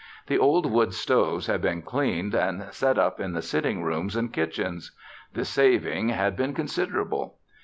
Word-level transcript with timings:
The 0.25 0.39
old 0.39 0.65
wood 0.65 0.95
stoves 0.95 1.45
had 1.45 1.61
been 1.61 1.83
cleaned 1.83 2.33
and 2.33 2.73
set 2.73 2.97
up 2.97 3.19
in 3.19 3.33
the 3.33 3.41
sitting 3.43 3.83
rooms 3.83 4.15
and 4.15 4.33
kitchens. 4.33 4.93
The 5.35 5.45
saving 5.45 6.09
had 6.09 6.35
been 6.35 6.55
considerable. 6.55 7.37